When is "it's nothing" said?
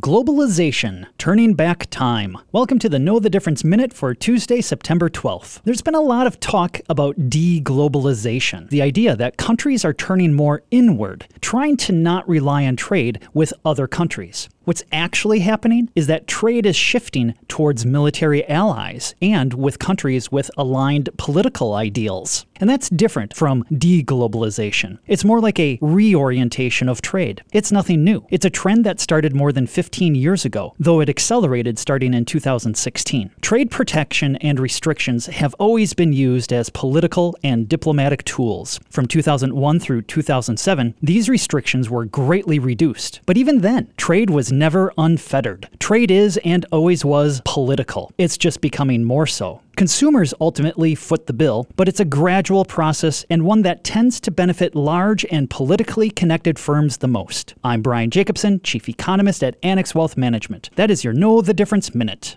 27.54-28.04